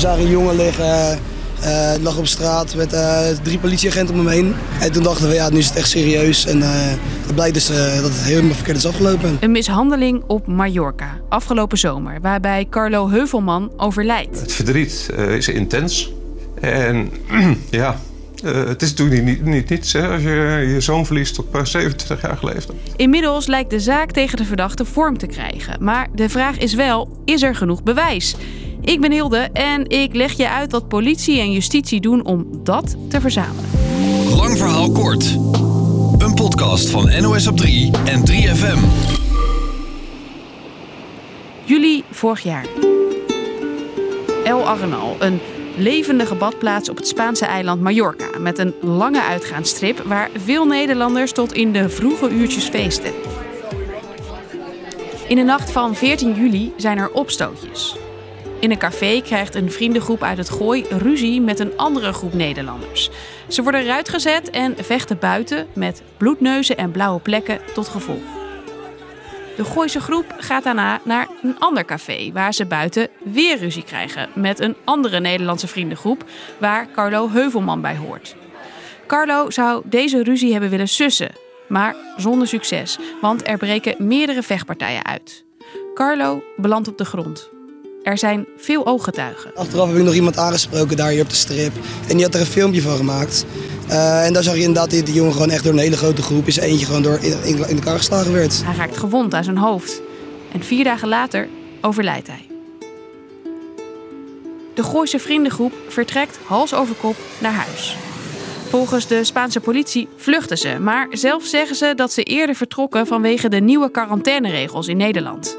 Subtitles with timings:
[0.00, 1.18] zagen een jongen liggen,
[1.62, 4.54] uh, lag op straat met uh, drie politieagenten om hem heen.
[4.80, 6.46] En toen dachten we, ja, nu is het echt serieus.
[6.46, 6.68] En uh,
[7.26, 9.36] het blijkt dus dat het helemaal verkeerd is afgelopen.
[9.40, 14.40] Een mishandeling op Mallorca, afgelopen zomer, waarbij Carlo Heuvelman overlijdt.
[14.40, 16.12] Het verdriet is intens.
[16.60, 17.10] En
[17.70, 18.00] ja,
[18.44, 22.22] uh, het is natuurlijk niet, niet, niets hè, als je je zoon verliest op 27
[22.22, 22.78] jaar leeftijd.
[22.96, 25.84] Inmiddels lijkt de zaak tegen de verdachte vorm te krijgen.
[25.84, 28.36] Maar de vraag is wel, is er genoeg bewijs?
[28.80, 32.96] Ik ben Hilde en ik leg je uit wat politie en justitie doen om dat
[33.08, 33.70] te verzamelen.
[34.36, 35.24] Lang verhaal kort.
[36.18, 38.78] Een podcast van NOS op 3 en 3FM.
[41.64, 42.66] Juli vorig jaar.
[44.44, 45.40] El Arenal, een
[45.76, 48.38] levendige badplaats op het Spaanse eiland Mallorca.
[48.38, 53.12] Met een lange uitgaansstrip waar veel Nederlanders tot in de vroege uurtjes feesten.
[55.28, 57.96] In de nacht van 14 juli zijn er opstootjes.
[58.60, 63.10] In een café krijgt een vriendengroep uit het Gooi ruzie met een andere groep Nederlanders.
[63.48, 68.22] Ze worden eruit gezet en vechten buiten met bloedneuzen en blauwe plekken tot gevolg.
[69.56, 74.28] De Gooise groep gaat daarna naar een ander café, waar ze buiten weer ruzie krijgen
[74.34, 76.24] met een andere Nederlandse vriendengroep,
[76.58, 78.36] waar Carlo Heuvelman bij hoort.
[79.06, 81.32] Carlo zou deze ruzie hebben willen sussen,
[81.68, 85.44] maar zonder succes, want er breken meerdere vechtpartijen uit.
[85.94, 87.50] Carlo belandt op de grond.
[88.02, 89.50] Er zijn veel ooggetuigen.
[89.54, 91.72] Achteraf heb ik nog iemand aangesproken daar hier op de strip.
[92.08, 93.44] En die had er een filmpje van gemaakt.
[93.88, 96.22] Uh, en daar zag je inderdaad dat die jongen gewoon echt door een hele grote
[96.22, 98.62] groep is eentje gewoon door in, in, in elkaar geslagen werd.
[98.64, 100.00] Hij raakt gewond aan zijn hoofd.
[100.52, 101.48] En vier dagen later
[101.80, 102.46] overlijdt hij.
[104.74, 107.96] De Gooise vriendengroep vertrekt hals over kop naar huis.
[108.68, 113.48] Volgens de Spaanse politie vluchten ze, maar zelf zeggen ze dat ze eerder vertrokken vanwege
[113.48, 115.56] de nieuwe quarantaineregels in Nederland.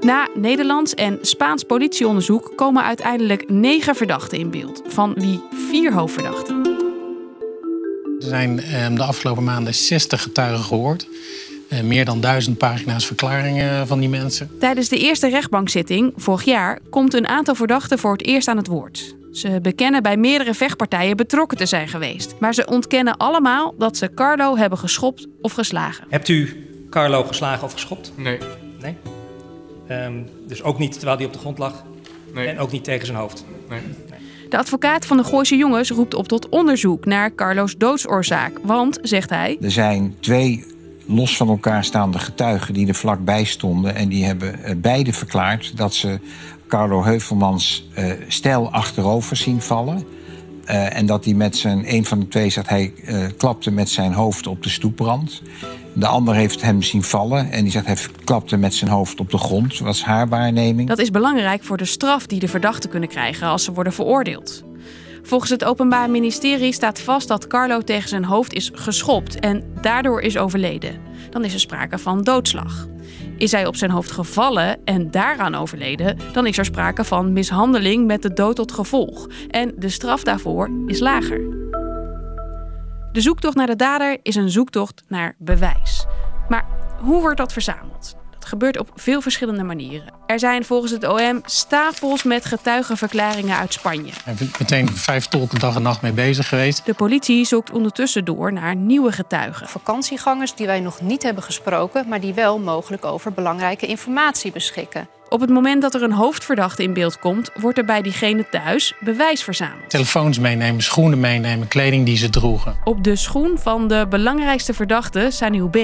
[0.00, 6.64] Na Nederlands en Spaans politieonderzoek komen uiteindelijk negen verdachten in beeld, van wie vier hoofdverdachten.
[8.20, 11.08] Er zijn ehm, de afgelopen maanden 60 getuigen gehoord.
[11.68, 14.50] Eh, meer dan duizend pagina's verklaringen van die mensen.
[14.58, 18.66] Tijdens de eerste rechtbankzitting vorig jaar komt een aantal verdachten voor het eerst aan het
[18.66, 19.14] woord.
[19.32, 22.34] Ze bekennen bij meerdere vechtpartijen betrokken te zijn geweest.
[22.38, 26.04] Maar ze ontkennen allemaal dat ze Carlo hebben geschopt of geslagen.
[26.08, 28.12] Hebt u Carlo geslagen of geschopt?
[28.16, 28.38] Nee.
[28.80, 28.96] Nee?
[29.90, 31.84] Um, dus ook niet terwijl hij op de grond lag?
[32.34, 32.46] Nee.
[32.46, 33.44] En ook niet tegen zijn hoofd?
[33.68, 33.80] Nee.
[34.48, 38.58] De advocaat van de Gooise jongens roept op tot onderzoek naar Carlo's doodsoorzaak.
[38.62, 39.58] Want, zegt hij...
[39.60, 40.64] Er zijn twee
[41.06, 43.94] los van elkaar staande getuigen die er vlakbij stonden...
[43.94, 46.18] en die hebben eh, beide verklaard dat ze
[46.68, 50.04] Carlo Heuvelmans uh, stijl achterover zien vallen...
[50.66, 53.88] Uh, en dat hij met zijn, een van de twee zegt, hij uh, klapte met
[53.88, 55.42] zijn hoofd op de stoeprand.
[55.92, 59.30] De ander heeft hem zien vallen en die zegt hij klapte met zijn hoofd op
[59.30, 59.78] de grond.
[59.78, 60.88] Was haar waarneming.
[60.88, 64.64] Dat is belangrijk voor de straf die de verdachten kunnen krijgen als ze worden veroordeeld.
[65.22, 70.20] Volgens het Openbaar Ministerie staat vast dat Carlo tegen zijn hoofd is geschopt en daardoor
[70.20, 70.98] is overleden.
[71.30, 72.88] Dan is er sprake van doodslag.
[73.40, 78.06] Is hij op zijn hoofd gevallen en daaraan overleden, dan is er sprake van mishandeling
[78.06, 79.28] met de dood tot gevolg.
[79.48, 81.40] En de straf daarvoor is lager.
[83.12, 86.06] De zoektocht naar de dader is een zoektocht naar bewijs.
[86.48, 86.66] Maar
[86.98, 88.19] hoe wordt dat verzameld?
[88.40, 90.12] Dat gebeurt op veel verschillende manieren.
[90.26, 94.10] Er zijn volgens het OM stapels met getuigenverklaringen uit Spanje.
[94.24, 96.86] Er zijn meteen vijf tolken dag en nacht mee bezig geweest.
[96.86, 99.68] De politie zoekt ondertussen door naar nieuwe getuigen.
[99.68, 105.08] Vakantiegangers die wij nog niet hebben gesproken, maar die wel mogelijk over belangrijke informatie beschikken.
[105.30, 108.94] Op het moment dat er een hoofdverdachte in beeld komt, wordt er bij diegene thuis
[109.00, 109.90] bewijs verzameld.
[109.90, 112.76] Telefoons meenemen, schoenen meenemen, kleding die ze droegen.
[112.84, 115.78] Op de schoen van de belangrijkste verdachte, Sanil B,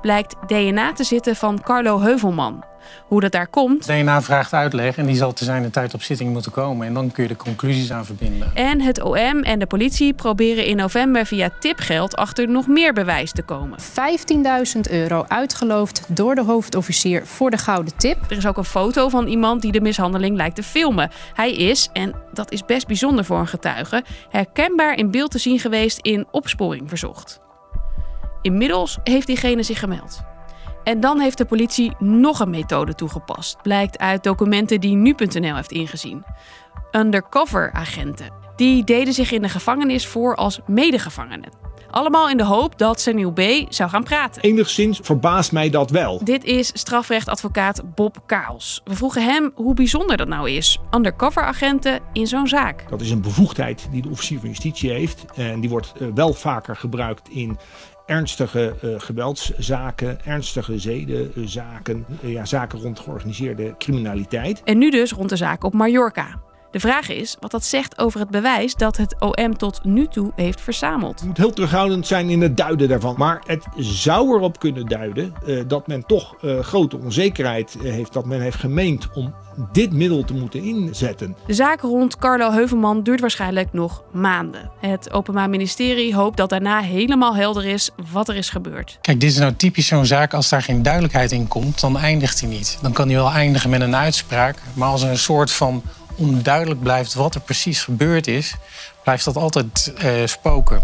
[0.00, 2.69] blijkt DNA te zitten van Carlo Heuvelman.
[3.06, 3.86] Hoe dat daar komt.
[3.86, 6.86] DNA vraagt uitleg en die zal te zijn de tijd op zitting moeten komen.
[6.86, 8.50] En dan kun je de conclusies aan verbinden.
[8.54, 13.32] En het OM en de politie proberen in november via tipgeld achter nog meer bewijs
[13.32, 13.78] te komen.
[14.74, 18.30] 15.000 euro uitgeloofd door de hoofdofficier voor de gouden tip.
[18.30, 21.10] Er is ook een foto van iemand die de mishandeling lijkt te filmen.
[21.34, 25.58] Hij is, en dat is best bijzonder voor een getuige, herkenbaar in beeld te zien
[25.58, 27.40] geweest in opsporing verzocht.
[28.42, 30.29] Inmiddels heeft diegene zich gemeld.
[30.84, 35.72] En dan heeft de politie nog een methode toegepast, blijkt uit documenten die nu.nl heeft
[35.72, 36.24] ingezien.
[36.92, 38.32] Undercover agenten.
[38.56, 41.60] Die deden zich in de gevangenis voor als medegevangenen.
[41.90, 43.40] Allemaal in de hoop dat Senil B.
[43.68, 44.42] zou gaan praten.
[44.42, 46.20] Enigszins verbaast mij dat wel.
[46.24, 48.80] Dit is strafrechtadvocaat Bob Kaals.
[48.84, 50.78] We vroegen hem hoe bijzonder dat nou is.
[50.94, 52.84] Undercover agenten in zo'n zaak.
[52.88, 55.24] Dat is een bevoegdheid die de officier van justitie heeft.
[55.34, 57.58] En die wordt eh, wel vaker gebruikt in
[58.10, 64.62] ernstige uh, geweldszaken, ernstige zedenzaken, uh, ja, zaken rond georganiseerde criminaliteit.
[64.64, 66.40] En nu dus rond de zaak op Mallorca.
[66.70, 70.32] De vraag is wat dat zegt over het bewijs dat het OM tot nu toe
[70.36, 71.20] heeft verzameld.
[71.20, 73.14] Je moet heel terughoudend zijn in het duiden daarvan.
[73.18, 78.12] Maar het zou erop kunnen duiden uh, dat men toch uh, grote onzekerheid heeft.
[78.12, 79.34] Dat men heeft gemeend om
[79.72, 81.36] dit middel te moeten inzetten.
[81.46, 84.70] De zaak rond Carlo Heuvelman duurt waarschijnlijk nog maanden.
[84.80, 88.98] Het Openbaar Ministerie hoopt dat daarna helemaal helder is wat er is gebeurd.
[89.00, 90.34] Kijk, dit is nou typisch zo'n zaak.
[90.34, 92.78] Als daar geen duidelijkheid in komt, dan eindigt hij niet.
[92.82, 94.58] Dan kan hij wel eindigen met een uitspraak.
[94.74, 95.82] Maar als er een soort van
[96.20, 98.54] onduidelijk blijft wat er precies gebeurd is,
[99.02, 100.82] blijft dat altijd uh, spoken.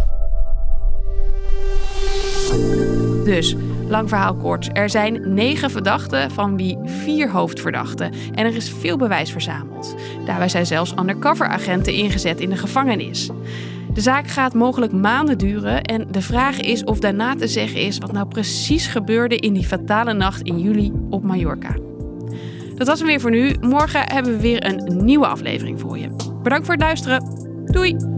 [3.24, 3.56] Dus,
[3.88, 4.68] lang verhaal kort.
[4.72, 8.12] Er zijn negen verdachten, van wie vier hoofdverdachten.
[8.34, 9.94] En er is veel bewijs verzameld.
[10.26, 13.30] Daarbij zijn zelfs undercover-agenten ingezet in de gevangenis.
[13.94, 17.98] De zaak gaat mogelijk maanden duren en de vraag is of daarna te zeggen is
[17.98, 21.85] wat nou precies gebeurde in die fatale nacht in juli op Mallorca.
[22.76, 23.54] Dat was hem weer voor nu.
[23.60, 26.08] Morgen hebben we weer een nieuwe aflevering voor je.
[26.42, 27.24] Bedankt voor het luisteren.
[27.64, 28.15] Doei!